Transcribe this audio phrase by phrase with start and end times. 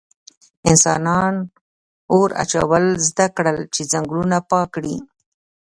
[0.69, 1.33] انسانان
[2.13, 4.95] اور اچول زده کړل چې ځنګلونه پاک کړي.